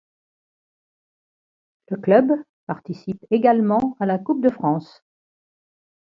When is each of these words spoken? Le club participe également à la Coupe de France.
Le 1.89 1.97
club 1.97 2.31
participe 2.65 3.23
également 3.29 3.95
à 3.99 4.07
la 4.07 4.17
Coupe 4.17 4.41
de 4.43 4.49
France. 4.49 5.03